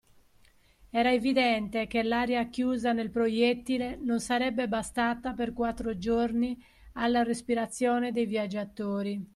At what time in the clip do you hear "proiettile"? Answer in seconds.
3.11-3.97